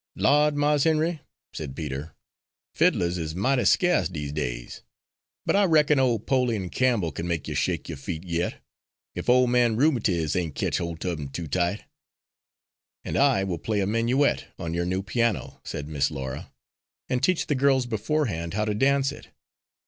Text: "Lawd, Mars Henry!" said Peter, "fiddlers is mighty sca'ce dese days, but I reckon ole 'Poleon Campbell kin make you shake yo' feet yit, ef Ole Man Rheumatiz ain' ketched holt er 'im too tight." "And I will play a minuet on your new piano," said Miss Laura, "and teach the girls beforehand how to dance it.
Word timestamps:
"Lawd, 0.15 0.55
Mars 0.55 0.85
Henry!" 0.85 1.19
said 1.53 1.75
Peter, 1.75 2.15
"fiddlers 2.73 3.19
is 3.19 3.35
mighty 3.35 3.65
sca'ce 3.65 4.09
dese 4.11 4.31
days, 4.31 4.81
but 5.45 5.55
I 5.55 5.65
reckon 5.65 5.99
ole 5.99 6.17
'Poleon 6.17 6.71
Campbell 6.71 7.11
kin 7.11 7.27
make 7.27 7.47
you 7.47 7.53
shake 7.53 7.87
yo' 7.87 7.95
feet 7.97 8.23
yit, 8.23 8.55
ef 9.15 9.29
Ole 9.29 9.45
Man 9.45 9.75
Rheumatiz 9.77 10.35
ain' 10.35 10.53
ketched 10.53 10.79
holt 10.79 11.05
er 11.05 11.09
'im 11.09 11.27
too 11.29 11.45
tight." 11.47 11.83
"And 13.05 13.15
I 13.15 13.43
will 13.43 13.59
play 13.59 13.79
a 13.79 13.85
minuet 13.85 14.47
on 14.57 14.73
your 14.73 14.85
new 14.87 15.03
piano," 15.03 15.61
said 15.63 15.87
Miss 15.87 16.09
Laura, 16.09 16.51
"and 17.07 17.21
teach 17.21 17.45
the 17.45 17.53
girls 17.53 17.85
beforehand 17.85 18.55
how 18.55 18.65
to 18.65 18.73
dance 18.73 19.11
it. 19.11 19.27